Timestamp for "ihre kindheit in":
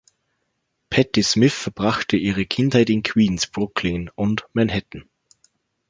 2.17-3.03